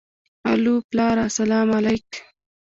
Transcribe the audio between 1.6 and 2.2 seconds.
عليک.